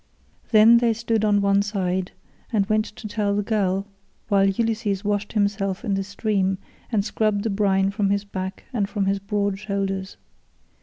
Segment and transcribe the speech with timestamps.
[0.49, 2.11] Then they stood on one side
[2.51, 3.85] and went to tell the girl,
[4.29, 6.57] while Ulysses washed himself in the stream
[6.91, 10.17] and scrubbed the brine from his back and from his broad shoulders.